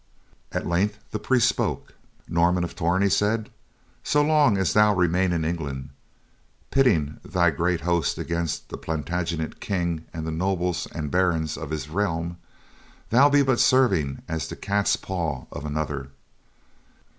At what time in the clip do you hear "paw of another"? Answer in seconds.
14.95-16.09